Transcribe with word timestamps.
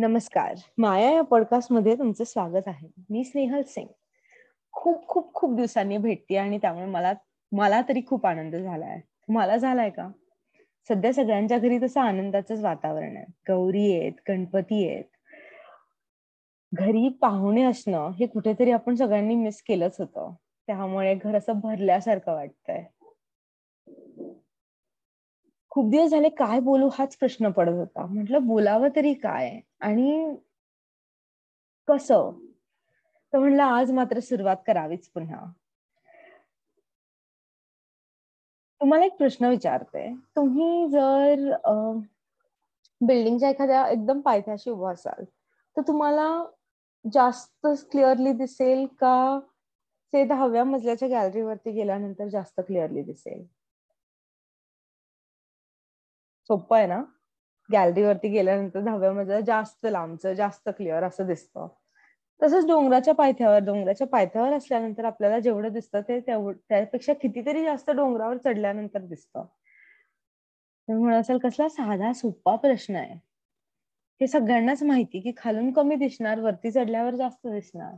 नमस्कार. 0.00 0.54
माया 0.78 1.10
या 1.10 1.22
पॉडकास्टमध्ये 1.22 1.94
तुमचं 1.98 2.24
स्वागत 2.24 2.62
आहे. 2.66 2.88
मी 3.10 3.24
स्नेहल 3.24 3.62
सिंग. 3.62 3.86
खूप 4.72 5.06
खूप 5.06 5.34
खूप 5.34 5.56
दिवसांनी 5.56 5.96
भेटते 5.96 6.36
आणि 6.36 6.58
त्यामुळे 6.58 6.86
मला 6.86 7.12
मला 7.52 7.82
तरी 7.88 8.02
खूप 8.06 8.26
आनंद 8.26 8.56
झालाय. 8.56 8.98
तुम्हाला 8.98 9.56
झालाय 9.56 9.90
का? 9.90 10.08
सध्या 10.88 11.12
सगळ्यांच्या 11.12 11.58
घरी 11.58 11.78
तसं 11.82 12.00
आनंदाचंच 12.00 12.60
वातावरण 12.60 13.16
आहे. 13.16 13.26
गौरी 13.48 14.00
आहेत 14.00 14.12
गणपती 14.28 14.88
आहेत. 14.88 15.04
घरी 16.74 17.08
पाहुणे 17.08 17.62
असणं 17.62 18.10
हे 18.10 18.26
कुठेतरी 18.26 18.70
आपण 18.70 18.94
सगळ्यांनी 18.94 19.34
मिस 19.34 19.62
केलंच 19.62 19.96
होतं. 19.98 20.34
त्यामुळे 20.66 21.14
घर 21.14 21.36
असं 21.36 21.52
भरल्यासारखं 21.52 22.32
वाटतंय. 22.32 22.84
खूप 25.70 25.90
दिवस 25.90 26.10
झाले 26.10 26.28
काय 26.28 26.60
बोलू 26.60 26.88
हाच 26.92 27.16
प्रश्न 27.16 27.50
पडत 27.50 27.72
होता. 27.72 28.06
म्हटलं 28.06 28.46
बोलावं 28.46 28.88
तरी 28.96 29.12
काय? 29.14 29.60
आणि 29.80 30.34
कसं? 31.88 32.30
तर 33.32 33.38
म्हणलं 33.38 33.62
आज 33.62 33.90
मात्र 33.92 34.20
सुरुवात 34.20 34.56
करावीच 34.66 35.08
पुन्हा. 35.08 35.44
तुम्हाला 38.80 39.04
एक 39.04 39.16
प्रश्न 39.18 39.44
विचारते. 39.44 40.08
तुम्ही 40.36 40.88
जर 40.88 41.50
बिल्डिंगच्या 43.00 43.48
एखाद्या 43.48 43.86
एकदम 43.88 44.20
पायथ्याशी 44.20 44.70
उभा 44.70 44.90
असाल 44.92 45.24
तर 45.76 45.82
तुम्हाला 45.88 46.28
जास्त 47.04 47.66
क्लिअरली 47.90 48.32
दिसेल 48.32 48.86
का? 49.00 49.40
ते 50.12 50.24
दहाव्या 50.24 50.64
मजल्याच्या 50.64 51.08
गॅलरीवरती 51.08 51.70
गेल्यानंतर 51.70 52.28
जास्त 52.28 52.60
क्लिअरली 52.60 53.02
दिसेल. 53.02 53.44
सोपं 56.50 56.76
आहे 56.76 56.86
ना? 56.86 57.02
गॅलरीवरती 57.70 58.28
गेल्यानंतर 58.28 58.80
दहाव्या 58.80 59.12
मजला 59.12 59.24
म्हणजे 59.24 59.42
जास्त 59.46 59.86
लांबचं 59.86 60.32
जास्त 60.34 60.68
क्लिअर 60.68 61.04
असं 61.04 61.26
दिसतं. 61.26 61.68
तसंच 62.40 62.66
डोंगराच्या 62.66 63.14
पायथ्यावर 63.14 63.58
डोंगराच्या 63.58 64.06
पायथ्यावर 64.06 64.52
असल्यानंतर 64.52 65.04
आपल्याला 65.04 65.38
जेवढं 65.38 65.72
दिसतं 65.72 66.00
ते 66.00 66.20
त्यापेक्षा 66.20 67.12
कितीतरी 67.12 67.64
जास्त 67.64 67.90
डोंगरावर 67.90 68.36
चढल्यानंतर 68.36 69.00
दिसतं. 69.00 69.44
म्हणून 70.88 71.12
असेल 71.12 71.38
कसला 71.38 71.68
साधा 71.68 72.12
सोपा 72.12 72.56
प्रश्न 72.56 72.96
आहे. 72.96 73.14
हे 74.20 74.26
सगळ्यांनाच 74.26 74.82
माहिती 74.82 75.20
की 75.20 75.32
खालून 75.36 75.70
कमी 75.72 75.96
दिसणार 75.96 76.40
वरती 76.40 76.70
चढल्यावर 76.70 77.14
जास्त 77.14 77.46
दिसणार. 77.46 77.94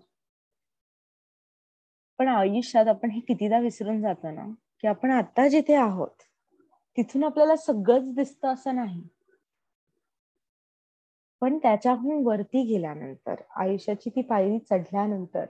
पण 2.19 2.28
आयुष्यात 2.28 2.87
आपण 2.87 3.11
हे 3.11 3.20
कितीदा 3.20 3.59
विसरून 3.59 4.00
जातो 4.03 4.31
ना 4.31 4.47
की 4.81 4.89
आपण 4.89 5.11
आता 5.11 5.48
जिथे 5.48 5.75
आहोत 5.75 6.22
तिथून 6.96 7.24
आपल्याला 7.24 7.56
सगळंच 7.56 8.14
दिसतं 8.14 8.48
असं 8.48 8.74
नाही. 8.74 9.02
पण 11.40 11.58
त्याच्याहून 11.58 12.26
वरती 12.26 12.64
गेल्यानंतर 12.64 13.34
आयुष्याची 13.56 14.10
ती 14.10 14.22
पायरी 14.22 14.58
चढल्यानंतर 14.58 15.44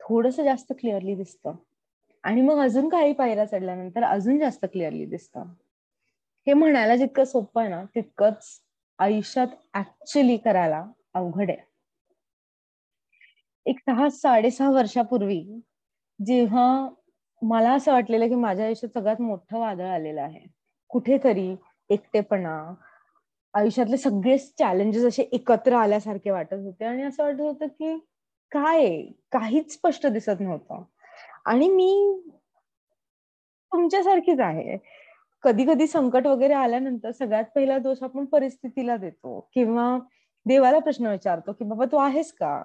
थोडस 0.00 0.36
जास्त 0.36 0.72
क्लिअरली 0.78 1.14
दिसतं. 1.14 1.52
आणि 2.24 2.42
मग 2.42 2.58
अजून 2.58 2.88
काही 2.88 3.12
पायऱ्या 3.12 3.44
चढल्यानंतर 3.44 4.02
अजून 4.02 4.38
जास्त 4.38 4.64
क्लिअरली 4.64 5.06
दिसतं. 5.06 5.42
हे 6.46 6.52
म्हणायला 6.52 6.96
जितकं 6.96 7.24
सोपं 7.24 7.60
आहे 7.60 7.70
ना 7.70 7.84
तितकंच 7.84 8.62
आयुष्यात 8.98 9.46
ऍक्च्युली 9.74 10.36
करायला 10.36 10.86
अवघड 11.14 11.50
आहे. 11.50 11.68
एक 13.66 13.78
सहा 13.78 14.08
साडेसहा 14.08 14.70
वर्षापूर्वी 14.70 15.60
जेव्हा 16.26 16.88
मला 17.42 17.72
असं 17.72 17.92
वाटलेलं 17.92 18.28
की 18.28 18.34
माझ्या 18.34 18.66
आयुष्यात 18.66 18.98
सगळ्यात 18.98 19.20
मोठं 19.20 19.58
वादळ 19.58 19.86
आलेलं 19.86 20.20
आहे. 20.20 20.40
कुठेतरी 20.88 21.54
एकटेपणा 21.90 22.74
आयुष्यातले 23.54 23.96
सगळेच 23.96 24.54
चॅलेंजेस 24.58 25.04
असे 25.04 25.22
एकत्र 25.32 25.74
आल्यासारखे 25.74 26.30
वाटत 26.30 26.54
होते 26.54 26.84
आणि 26.84 27.02
असं 27.02 27.22
वाटत 27.24 27.40
होतं 27.40 27.66
की 27.66 27.98
काय 28.52 29.00
काहीच 29.32 29.72
स्पष्ट 29.72 30.06
दिसत 30.06 30.40
नव्हतं. 30.40 30.82
आणि 31.46 31.68
मी 31.68 32.20
तुमच्यासारखीच 33.72 34.40
आहे. 34.40 34.76
कधी 35.42 35.64
कधी 35.66 35.86
संकट 35.86 36.26
वगैरे 36.26 36.54
आल्यानंतर 36.54 37.10
सगळ्यात 37.10 37.44
पहिला 37.54 37.78
दोष 37.78 38.02
आपण 38.02 38.24
परिस्थितीला 38.24 38.96
देतो 38.96 39.40
किंवा 39.54 39.98
देवाला 40.46 40.78
प्रश्न 40.78 41.06
विचारतो 41.06 41.52
की 41.52 41.64
बाबा 41.64 41.84
तू 41.84 41.96
आहेस 41.96 42.32
का? 42.32 42.62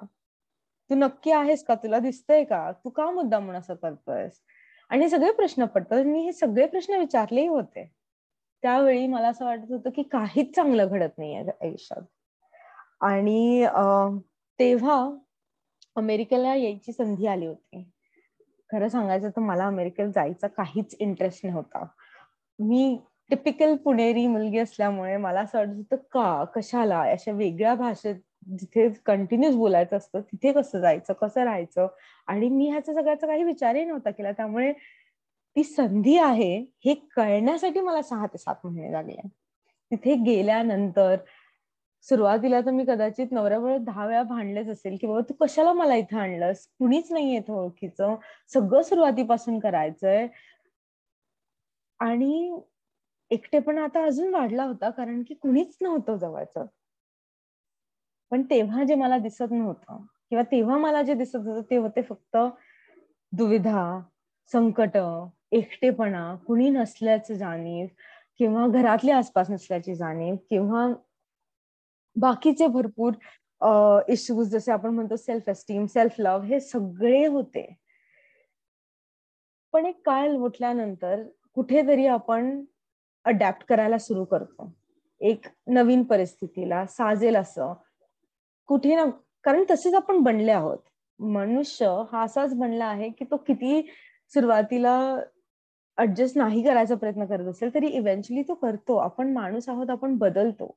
तू 0.89 0.95
नक्की 0.95 1.31
आहेस 1.31 1.63
का? 1.65 1.75
तुला 1.75 1.99
दिसतंय 1.99 2.43
का? 2.43 2.71
तू 2.71 2.89
का 2.89 3.11
मुद्दा 3.11 3.39
म्हणून 3.39 3.59
असं 3.59 3.75
करतोयस? 3.75 4.31
आणि 4.89 5.09
सगळे 5.09 5.31
प्रश्न 5.31 5.65
पडतात. 5.65 6.03
मी 6.05 6.21
हे 6.21 6.31
सगळे 6.33 6.65
प्रश्न 6.67 6.93
विचारलेही 6.93 7.47
होते. 7.47 7.89
त्यावेळी 8.63 9.07
मला 9.07 9.27
असं 9.27 9.45
वाटत 9.45 9.71
होतं 9.71 9.89
की 9.89 10.03
काहीच 10.03 10.55
चांगलं 10.55 10.87
घडत 10.87 11.17
नाहीये 11.17 11.43
आयुष्यात. 11.61 12.03
आणि 13.01 13.65
तेव्हा 14.59 15.09
अमेरिकेला 15.95 16.55
यायची 16.55 16.91
संधी 16.91 17.27
आली 17.27 17.45
होती. 17.45 17.83
खरं 18.71 18.87
सांगायचं 18.87 19.29
तर 19.29 19.41
मला 19.41 19.67
अमेरिकेला 19.67 20.09
जायचा 20.09 20.47
काहीच 20.47 20.95
इंटरेस्ट 20.99 21.45
नव्हता. 21.45 21.85
मी 22.59 22.99
टिपिकल 23.29 23.75
पुणेरी 23.75 24.27
मुलगी 24.27 24.57
असल्यामुळे 24.57 25.17
मला 25.17 25.41
असं 25.41 25.57
वाटत 25.57 25.69
होतं 25.75 25.95
का 26.11 26.43
कशाला? 26.55 27.01
अशा 27.01 27.31
वेगळ्या 27.31 27.75
भाषेत 27.75 28.15
जिथे 28.59 28.89
कंटिन्यूस 29.05 29.55
बोलायचं 29.55 29.97
असतं 29.97 30.21
तिथे 30.21 30.51
कसं 30.51 30.79
जायचं 30.79 31.13
कसं 31.13 31.43
राहायचं? 31.43 31.87
आणि 32.27 32.49
मी 32.49 32.69
ह्याचा 32.69 32.93
सगळ्याचा 32.93 33.27
काही 33.27 33.43
विचारही 33.43 33.85
नव्हता 33.85 34.11
केला. 34.11 34.31
त्यामुळे 34.31 34.73
ती 35.55 35.63
संधी 35.63 36.17
आहे 36.17 36.65
हे 36.85 36.93
कळण्यासाठी 37.15 37.79
मला 37.79 38.01
सहा 38.01 38.25
ते 38.25 38.37
सात 38.37 38.55
महिने 38.63 38.91
लागले. 38.91 39.27
तिथे 39.91 40.15
गेल्यानंतर 40.15 41.15
सुरुवातीला 42.09 42.61
तर 42.61 42.71
मी 42.71 42.85
कदाचित 42.87 43.27
नवऱ्याबरोबर 43.31 43.77
दहा 43.77 44.07
वेळा 44.07 44.23
भांडलेच 44.23 44.69
असेल 44.69 44.97
की 45.01 45.07
बाबा 45.07 45.21
तू 45.29 45.33
कशाला 45.41 45.73
मला 45.73 45.95
इथं 45.95 46.17
आणलंस? 46.17 46.67
कुणीच 46.79 47.11
नाहीये 47.11 47.51
ओळखीचं. 47.51 48.15
सगळं 48.53 48.81
सुरुवातीपासून 48.81 49.59
करायचंय. 49.59 50.27
आणि 51.99 52.59
एकटेपणा 53.31 53.83
आता 53.83 54.05
अजून 54.05 54.33
वाढला 54.33 54.63
होता 54.63 54.89
कारण 54.89 55.23
की 55.27 55.33
कुणीच 55.33 55.77
नव्हतं 55.81 56.17
जवळचं. 56.17 56.65
पण 58.33 58.41
तेव्हा 58.41 58.83
जे 58.83 58.95
मला 58.95 59.17
दिसत 59.17 59.51
नव्हतं 59.51 59.97
किंवा 60.29 60.43
तेव्हा 60.43 60.77
मला 60.77 61.01
जे 61.01 61.13
दिसत 61.13 61.35
होतं 61.35 61.61
ते 61.69 61.77
होते 61.77 62.01
फक्त 62.01 62.37
दुविधा 63.33 63.83
संकट 64.51 64.97
एकटेपणा 65.51 66.23
कुणी 66.47 66.69
नसल्याचं 66.69 67.33
जाणीव 67.33 67.85
किंवा 68.37 68.65
घरातले 68.67 69.11
आसपास 69.11 69.49
नसल्याची 69.49 69.95
जाणीव 69.95 70.35
किंवा 70.49 70.87
बाकीचे 72.15 72.67
भरपूर 72.67 73.13
इश्यूज 74.09 74.49
जसे 74.49 74.71
आपण 74.71 74.89
म्हणतो 74.89 75.15
सेल्फ 75.15 75.49
एस्टीम 75.49 75.85
सेल्फ 75.85 76.19
लव्ह 76.19 76.45
हे 76.45 76.59
सगळे 76.59 77.25
होते. 77.25 77.67
पण 79.73 79.85
एक 79.85 80.01
काळ 80.05 80.29
लोटल्यानंतर 80.29 81.23
कुठेतरी 81.55 82.07
आपण 82.07 82.63
अडॅप्ट 83.25 83.65
करायला 83.65 83.97
सुरू 83.97 84.25
करतो. 84.25 84.71
एक 85.21 85.47
नवीन 85.67 86.03
परिस्थितीला 86.03 86.85
साजेल 86.85 87.35
असं 87.35 87.73
कुठे 88.69 88.95
ना 88.95 89.05
कारण 89.45 89.63
तसेच 89.71 89.93
आपण 89.93 90.19
बनले 90.23 90.51
आहोत. 90.51 90.77
मनुष्य 91.19 91.87
हा 92.11 92.21
असाच 92.23 92.53
बनला 92.55 92.85
आहे 92.85 93.09
की 93.09 93.25
तो 93.25 93.37
किती 93.37 93.81
सुरुवातीला 94.33 94.93
ऍडजस्ट 95.97 96.37
नाही 96.37 96.63
करायचा 96.63 96.95
प्रयत्न 96.95 97.25
करत 97.25 97.47
असेल 97.47 97.73
तरी 97.75 97.87
इव्हेंच्युअली 97.87 98.43
तो 98.47 98.53
करतो. 98.53 98.97
आपण 98.97 99.33
माणूस 99.33 99.69
आहोत 99.69 99.89
आपण 99.89 100.15
बदलतो. 100.17 100.75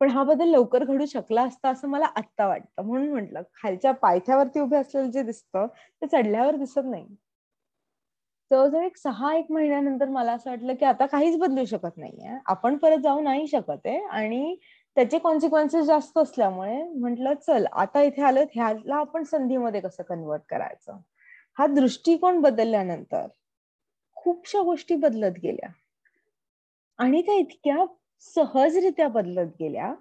पण 0.00 0.10
हा 0.10 0.22
बदल 0.24 0.48
लवकर 0.48 0.84
घडू 0.84 1.06
शकला 1.06 1.42
असता 1.42 1.68
असं 1.68 1.88
मला 1.88 2.06
आत्ता 2.16 2.46
वाटतं. 2.46 2.82
म्हणून 2.82 3.08
म्हटलं 3.10 3.42
खालच्या 3.54 3.92
पायथ्यावरती 3.92 4.60
उभे 4.60 4.76
असलेलं 4.76 5.10
जे 5.10 5.22
दिसतं 5.22 5.66
ते 6.02 6.06
चढल्यावर 6.06 6.56
दिसत 6.56 6.84
नाही. 6.84 7.06
जवळजवळ 8.50 8.84
एक 8.84 8.96
सहा 8.96 9.34
एक 9.36 9.50
महिन्यानंतर 9.52 10.08
मला 10.08 10.32
असं 10.32 10.50
वाटलं 10.50 10.74
की 10.74 10.84
आता 10.84 11.06
काहीच 11.06 11.36
बदलू 11.38 11.64
शकत 11.64 11.98
नाहीये. 11.98 12.38
आपण 12.46 12.76
परत 12.76 12.98
जाऊ 12.98 13.20
नाही 13.20 13.46
शकत 13.46 13.86
आहे. 13.86 13.98
आणि 14.06 14.56
त्याचे 14.96 15.18
कॉन्सिक्वेन्सेस 15.18 15.84
जास्त 15.86 16.18
असल्यामुळे 16.18 16.82
म्हटलं 16.84 17.34
चल 17.34 17.66
आता 17.72 18.02
इथे 18.02 18.22
आलं 18.22 18.44
ह्याला 18.54 18.96
आपण 18.96 19.22
संधीमध्ये 19.22 19.80
कसं 19.80 20.02
कन्वर्ट 20.02 20.42
करायचं? 20.48 20.96
हा 21.58 21.66
दृष्टिकोन 21.66 22.40
बदलल्यानंतर 22.40 23.26
खूपशा 24.16 24.62
गोष्टी 24.62 24.96
बदलत 24.96 25.38
गेल्या. 25.42 25.68
आणि 26.98 27.22
त्या 27.22 27.34
इतक्या 27.34 27.84
सहजरित्या 28.36 29.08
बदलत 29.08 29.52
गेल्या 29.60 29.94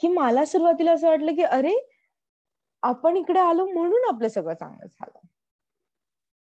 की 0.00 0.08
मला 0.08 0.44
सुरुवातीला 0.44 0.92
असं 0.92 1.08
वाटलं 1.08 1.34
की 1.34 1.42
अरे 1.42 1.74
आपण 2.82 3.16
इकडे 3.16 3.40
आलो 3.40 3.66
म्हणून 3.66 4.08
आपलं 4.08 4.28
सगळं 4.28 4.54
चांगलं 4.54 4.86
झालं. 4.86 5.18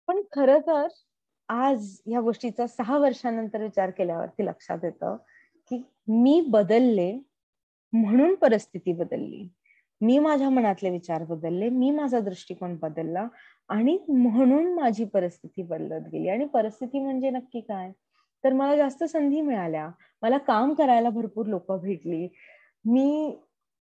पण 0.08 0.20
खर 0.32 0.58
तर 0.58 0.86
आज 1.48 1.96
या 2.06 2.20
गोष्टीचा 2.20 2.66
सहा 2.66 2.98
वर्षानंतर 2.98 3.62
विचार 3.62 3.90
केल्यावरती 3.90 4.46
लक्षात 4.46 4.84
येतं 4.84 5.16
की 5.70 5.82
मी 6.08 6.40
बदलले 6.50 7.12
म्हणून 7.92 8.34
परिस्थिती 8.34 8.92
बदलली. 8.92 9.48
मी 10.00 10.18
माझ्या 10.18 10.48
मनातले 10.50 10.90
विचार 10.90 11.24
बदलले 11.24 11.68
मी 11.70 11.90
माझा 11.90 12.20
दृष्टिकोन 12.20 12.76
बदलला 12.82 13.26
आणि 13.70 13.98
म्हणून 14.08 14.72
माझी 14.74 15.04
परिस्थिती 15.04 15.62
बदलत 15.62 16.08
गेली. 16.12 16.28
आणि 16.28 16.44
परिस्थिती 16.46 17.00
म्हणजे 17.00 17.30
नक्की 17.30 17.60
काय? 17.60 17.90
तर 18.44 18.52
मला 18.52 18.76
जास्त 18.76 19.04
संधी 19.04 19.40
मिळाल्या. 19.40 19.88
मला 20.22 20.38
काम 20.40 20.74
करायला 20.74 21.10
भरपूर 21.10 21.46
लोक 21.46 21.72
भेटली. 21.74 22.28
मी 22.84 23.36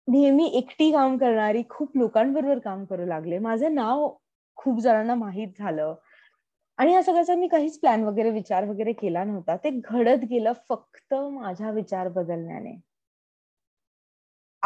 नेहमी 0.08 0.46
एकटी 0.54 0.90
काम 0.92 1.16
करणारी 1.18 1.62
खूप 1.70 1.96
लोकांबरोबर 1.96 2.58
काम 2.60 2.84
करू 2.84 3.06
लागले. 3.06 3.38
माझं 3.40 3.74
नाव 3.74 4.08
खूप 4.58 4.80
जणांना 4.80 5.14
माहीत 5.14 5.58
झालं. 5.58 5.94
आणि 6.78 6.92
या 6.94 7.02
सगळ्याचा 7.02 7.34
मी 7.34 7.48
काहीच 7.48 7.78
प्लॅन 7.80 8.04
वगैरे 8.04 8.30
विचार 8.30 8.64
वगैरे 8.64 8.92
केला 8.94 9.24
नव्हता. 9.24 9.56
ते 9.56 9.70
घडत 9.72 10.24
गेलं 10.30 10.52
फक्त 10.68 11.14
माझा 11.14 11.70
विचार 11.72 12.08
बदलण्याने. 12.10 12.74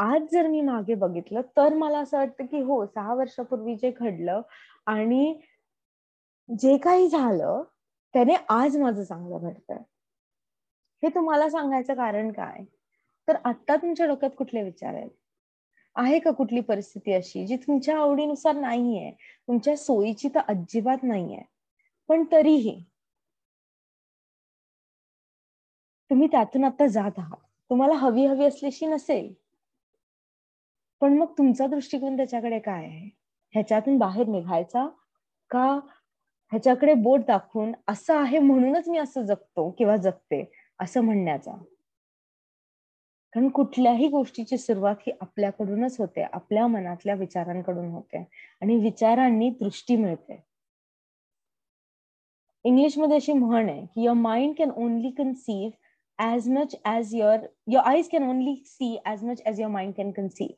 आज 0.01 0.23
जर 0.33 0.47
मी 0.47 0.61
मागे 0.61 0.95
बघितलं 0.95 1.41
तर 1.57 1.75
मला 1.75 1.99
असं 1.99 2.17
वाटतं 2.19 2.47
की 2.47 2.61
हो 2.61 2.87
सहा 2.87 3.15
वर्षापूर्वी 3.15 3.77
जे 3.77 3.91
घडलं 3.91 4.43
आणि 4.87 5.41
जे 6.61 6.77
काही 6.79 7.09
झालं 7.09 7.63
त्याने 8.15 8.35
आज 8.49 8.77
माझं 8.77 9.05
चांगलं 9.05 9.39
घडतंय. 9.39 9.79
हे 11.03 11.09
तुम्हाला 11.09 11.51
सांगायचं 11.51 11.95
कारण 11.95 12.33
काय? 12.33 12.65
तर 13.29 13.37
आता 13.45 13.77
तुमच्या 13.77 14.07
डोक्यात 14.07 14.31
कुठले 14.39 14.63
विचार 14.63 14.95
आहेत? 14.95 15.11
आहे 15.97 16.19
का 16.19 16.31
कुठली 16.31 16.61
परिस्थिती 16.61 17.13
अशी 17.13 17.47
जी 17.47 17.57
तुमच्या 17.57 17.99
आवडीनुसार 17.99 18.55
नाहीये? 18.55 19.11
तुमच्या 19.49 19.77
सोयीची 19.77 20.29
तर 20.29 20.41
अजिबात 20.49 20.99
नाहीये. 21.03 21.43
पण 22.09 22.25
तरीही 22.33 22.85
तुम्ही 26.11 26.29
त्यातून 26.29 26.65
आता 26.65 26.87
जात 26.87 27.19
आहात. 27.19 27.37
तुम्हाला 27.71 27.95
हवी 27.95 28.27
हवी 28.27 28.45
असल्याशी 28.45 28.87
नसेल. 28.87 29.35
पण 31.03 31.17
मग 31.19 31.33
तुमचा 31.39 31.67
दृष्टिकोन 31.67 32.17
त्याच्याकडे 32.17 32.59
काय 32.59 32.85
आहे? 32.87 33.09
ह्याच्यातून 33.55 33.99
बाहेर 33.99 34.27
निघायचा 34.27 34.87
का? 35.51 35.65
ह्याच्याकडे 36.53 36.95
बोट 36.95 37.21
दाखवून 37.27 37.73
असं 37.89 38.15
आहे 38.15 38.39
म्हणूनच 38.39 38.89
मी 38.89 38.99
असं 38.99 39.23
जगतो 39.23 39.71
किंवा 39.71 39.97
जगते 39.97 40.45
असं 40.81 41.01
म्हणण्याचा. 41.01 41.57
कारण 43.35 43.49
कुठल्याही 43.49 44.09
गोष्टीची 44.09 44.59
सुरुवात 44.59 44.97
ही 45.07 45.13
आपल्याकडूनच 45.21 45.97
होते 45.99 46.23
आपल्या 46.23 46.67
मनातल्या 46.67 47.15
विचारांकडून 47.15 47.89
होते 47.91 48.25
आणि 48.63 48.77
विचारांनी 48.77 49.51
दृष्टी 49.51 49.97
मिळते. 49.97 50.41
इंग्लिशमध्ये 52.65 53.17
अशी 53.17 53.33
म्हण 53.33 53.69
आहे 53.69 53.85
की 53.87 54.03
your 54.03 54.17
mind 54.17 54.55
can 54.59 54.71
only 54.71 55.11
conceive 55.11 55.71
as 56.19 56.49
much 56.49 56.75
as 56.85 57.15
your 57.15 57.47
your 57.67 57.85
eyes 57.85 58.09
can 58.09 58.29
only 58.31 58.55
see 58.67 58.97
as 59.05 59.25
much 59.25 59.43
as 59.47 59.61
your 59.61 59.71
mind 59.73 59.93
can 59.97 60.11
conceive 60.11 60.55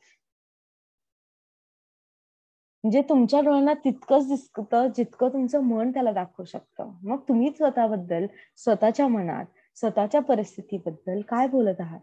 म्हणजे 2.83 3.01
तुमच्या 3.09 3.39
डोळ्यांना 3.41 3.73
तितकंच 3.83 4.27
दिसतं 4.27 4.87
जितकं 4.97 5.29
तुमचं 5.29 5.61
मन 5.65 5.91
त्याला 5.91 6.11
दाखवू 6.13 6.45
शकतं. 6.45 6.91
मग 7.03 7.19
तुम्ही 7.27 7.51
स्वतःबद्दल 7.51 8.25
स्वतःच्या 8.57 9.07
मनात 9.09 9.45
स्वतःच्या 9.77 10.21
परिस्थितीबद्दल 10.23 11.21
काय 11.29 11.47
बोलत 11.47 11.81
आहात? 11.81 11.99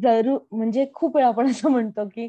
जरूर 0.00 0.38
म्हणजे 0.52 0.86
खूप 0.94 1.16
वेळा 1.16 1.28
आपण 1.28 1.50
असं 1.50 1.70
म्हणतो 1.70 2.06
की 2.08 2.28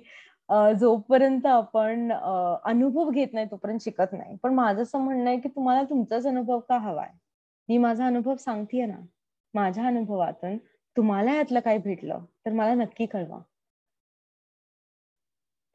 जोपर्यंत 0.80 1.46
आपण 1.48 2.12
अनुभव 2.12 3.10
घेत 3.12 3.34
नाही 3.34 3.46
तोपर्यंत 3.52 3.80
शिकत 3.84 4.14
नाही. 4.14 4.36
पण 4.44 4.54
माझं 4.54 4.82
असं 4.84 5.00
म्हणणं 5.00 5.30
आहे 5.30 5.40
की 5.40 5.50
तुम्हाला 5.50 5.84
तुमचाच 5.90 6.26
अनुभव 6.28 6.60
का 6.70 6.78
हवाय? 6.80 7.10
मी 7.70 7.78
माझा 7.78 8.06
अनुभव 8.08 8.36
सांगतेय 8.38 8.86
ना. 8.86 8.98
माझ्या 9.54 9.86
अनुभवातून 9.88 10.58
तुम्हाला 10.98 11.34
यातलं 11.36 11.60
काय 11.60 11.78
भेटलं 11.78 12.26
तर 12.46 12.52
मला 12.52 12.74
नक्की 12.74 13.06
कळवा. 13.06 13.40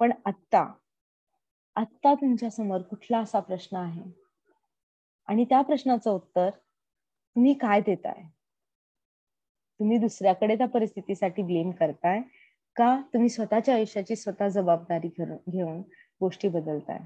पण 0.00 0.12
आत्ता 0.26 0.66
आत्ता 1.76 2.14
तुमच्यासमोर 2.14 2.82
कुठला 2.82 3.18
असा 3.18 3.40
प्रश्न 3.40 3.76
आहे? 3.76 4.02
आणि 5.28 5.44
त्या 5.44 5.60
प्रश्नाचं 5.62 6.10
उत्तर 6.10 6.50
तुम्ही 6.50 7.54
काय 7.54 7.80
देताय? 7.80 8.22
तुम्ही 9.80 9.98
दुसऱ्याकडे 9.98 10.56
त्या 10.56 10.68
परिस्थितीसाठी 10.68 11.42
ब्लेम 11.42 11.70
करताय 11.70 12.20
का 12.76 12.96
तुम्ही 13.14 13.28
स्वतःच्या 13.28 13.74
आयुष्याची 13.74 14.16
स्वतः 14.16 14.48
जबाबदारी 14.48 15.08
घेऊन 15.08 15.80
गोष्टी 16.20 16.48
बदलताय? 16.48 16.98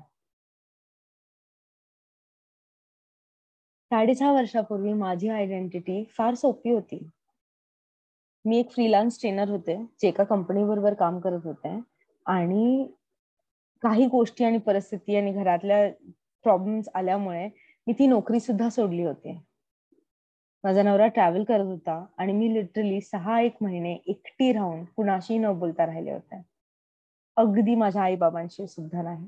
साडेसहा 3.91 4.33
वर्षापूर्वी 4.33 4.93
माझी 4.93 5.29
आयडेंटिटी 5.29 6.03
फार 6.19 6.35
सोपी 6.35 6.71
होती. 6.71 6.99
मी 8.45 8.59
एक 8.59 8.71
फ्रीलान्स 8.73 9.21
ट्रेनर 9.21 9.49
होते 9.49 9.77
जे 10.01 10.09
एका 10.09 10.25
कंपनी 10.25 10.65
बरोबर 10.65 10.95
काम 10.95 11.19
करत 11.21 11.41
होते. 11.45 11.81
आणि 12.27 12.87
काही 13.83 14.07
गोष्टी 14.07 14.45
आणि 14.45 14.59
परिस्थिती 14.59 15.17
आणि 15.17 15.33
घरातल्या 15.33 15.89
प्रॉब्लेम्स 16.45 16.89
आल्यामुळे 16.95 17.49
मी 17.87 17.93
ती 17.93 18.07
नोकरी 18.07 18.41
सुद्धा 18.41 18.69
सोडली 18.69 19.03
होती. 19.03 19.39
माझा 20.65 20.83
नवरा 20.83 21.07
ट्रॅव्हल 21.07 21.45
करत 21.45 21.65
होता 21.65 22.05
आणि 22.19 22.33
मी 22.33 22.55
लिटरली 22.55 23.01
सहा 23.01 23.41
एक 23.41 23.57
महिने 23.61 23.93
एकटी 24.07 24.53
राहून 24.53 24.85
कुणाशी 24.85 25.39
न 25.39 25.53
बोलता 25.53 25.87
राहिले 25.87 26.13
होते. 26.13 26.43
अगदी 27.37 27.75
माझ्या 27.75 28.03
आई 28.03 28.17
बाबांशी 28.17 28.67
सुद्धा 28.67 29.03
नाही. 29.03 29.27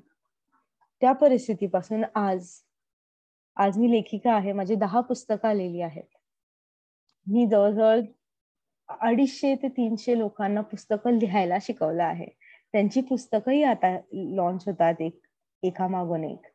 त्या 1.01 1.13
परिस्थितीपासून 1.13 2.05
आज 2.15 2.51
आज 3.56 3.79
मी 3.79 3.91
लेखिका 3.91 4.33
आहे 4.33 4.53
माझी 4.53 4.75
दहा 4.75 5.01
पुस्तकं 5.01 5.49
आलेली 5.49 5.81
आहेत. 5.81 6.17
मी 7.27 7.47
जवळजवळ 7.47 8.01
अडीचशे 8.91 9.55
ते 9.55 9.69
तीनशे 9.69 10.19
लोकांना 10.19 10.61
पुस्तकं 10.61 11.13
लिहायला 11.13 11.59
शिकवलं 11.63 12.03
आहे. 12.03 12.27
त्यांची 12.73 13.01
पुस्तकंही 13.01 13.63
आता 13.63 13.97
लॉन्च 14.13 14.65
होतात 14.67 15.01
एक 15.01 15.21
एका 15.63 15.89
मागून 15.89 16.25
एक. 16.25 16.47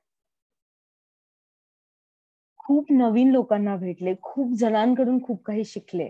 खूप 2.60 2.86
नवीन 2.92 3.32
लोकांना 3.32 3.76
भेटले 3.76 4.14
खूप 4.22 4.54
जणांकडून 4.54 5.24
खूप 5.24 5.44
काही 5.44 5.66
शिकले. 5.66 6.10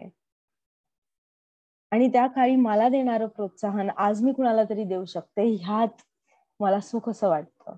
आणि 1.92 2.08
त्या 2.08 2.28
काळी 2.28 2.56
मला 2.56 2.90
देणारं 2.90 3.28
प्रोत्साहन 3.28 3.90
आज 3.98 4.24
मी 4.24 4.34
कुणाला 4.34 4.64
तरी 4.64 4.84
देऊ 4.84 5.06
शकते 5.06 5.44
ह्यात 5.56 6.02
मला 6.60 6.80
सुख 6.80 7.10
असं 7.10 7.30
वाटतं. 7.30 7.76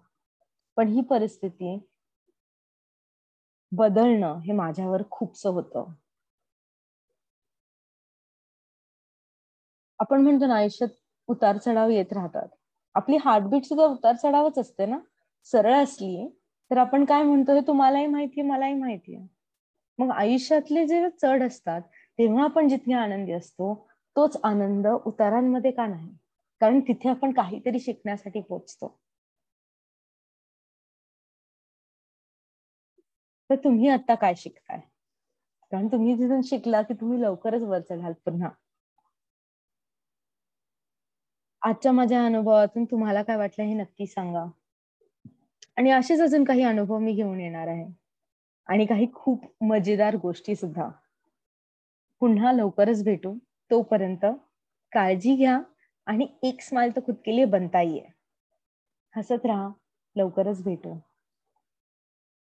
पण 0.78 0.88
ही 0.88 1.02
परिस्थिती 1.02 1.78
बदलणं 3.72 4.40
हे 4.40 4.54
माझ्यावर 4.54 5.02
खूपच 5.12 5.46
होतं. 5.46 5.94
आपण 10.00 10.22
म्हणतो 10.22 10.46
ना 10.48 10.56
आयुष्यात 10.56 10.90
उतार 11.30 11.58
चढाव 11.58 11.90
येत 11.90 12.14
राहतात. 12.14 12.48
आपली 12.96 13.18
हार्टबीट 13.22 13.66
सुद्धा 13.66 13.86
उतार 13.86 14.16
चढावच 14.16 14.58
असते 14.60 14.86
ना. 14.86 14.98
सरळ 15.48 15.74
असली 15.74 16.28
तर 16.72 16.78
आपण 16.78 17.06
काय 17.06 17.24
म्हणतो? 17.24 17.54
हे 17.54 17.62
तुम्हालाही 17.68 18.06
माहितीये 18.08 18.48
मलाही 18.48 18.74
माहितीये. 18.74 19.20
मग 20.00 20.12
आयुष्यातले 20.12 20.86
जे 20.88 21.08
चढ 21.22 21.44
असतात 21.44 21.82
तेव्हा 22.20 22.44
आपण 22.44 22.68
जितके 22.68 22.94
आनंदी 22.94 23.32
असतो 23.34 23.74
तोच 24.16 24.38
आनंद 24.44 24.88
उतारांमध्ये 24.88 25.72
का 25.72 25.86
नाही? 25.88 26.10
कारण 26.62 26.80
तिथे 26.80 27.10
आपण 27.10 27.32
काहीतरी 27.34 27.80
शिकण्यासाठी 27.80 28.42
पोचतो. 28.42 28.98
तर 33.50 33.56
तुम्ही 33.56 33.88
आता 33.90 34.16
काय 34.16 34.34
शिकताय? 34.38 34.80
कारण 35.72 35.88
तुम्ही 35.88 36.16
जिथून 36.18 36.42
शिकला 36.42 36.82
की 36.82 36.94
तुम्ही 36.94 37.22
लवकरच 37.22 37.64
वर 37.64 37.80
चढाल 37.82 38.14
पुन्हा. 38.26 38.50
आजच्या 41.62 41.92
माझ्या 41.92 42.26
अनुभवातून 42.26 42.86
तुम्हाला 42.86 43.24
काय 43.24 43.36
वाटलं 43.36 43.66
हे 43.66 43.74
नक्की 43.74 44.06
सांगा. 44.06 44.46
आणि 45.78 45.92
असेच 45.92 46.22
अजून 46.22 46.44
काही 46.44 46.64
अनुभव 46.64 46.98
मी 46.98 47.14
घेऊन 47.14 47.40
येणार 47.40 47.68
आहे. 47.68 47.88
आणि 48.68 48.86
काही 48.86 49.08
खूप 49.14 49.64
मजेदार 49.64 50.16
गोष्टी 50.16 50.56
सुद्धा. 50.56 50.90
पुन्हा 52.20 52.52
लवकरच 52.52 53.04
भेटू. 53.04 53.36
तोपर्यंत 53.72 54.26
काळजी 54.92 55.36
घ्या 55.36 55.60
आणि 56.06 56.28
एक 56.44 56.62
स्माइल 56.62 56.96
तर 56.96 57.02
खुद 57.02 57.16
के 57.26 57.36
लिए 57.36 57.46
बनता 57.46 57.80
ही 57.80 57.98
है 57.98 58.08
हसत 59.18 59.46
राहा. 59.46 59.70
लवकरच 60.16 60.64
भेटू. 60.64 61.00